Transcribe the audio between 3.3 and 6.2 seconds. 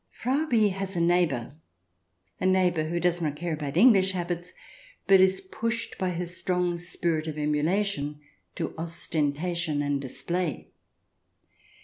care about English habits, but is pushed by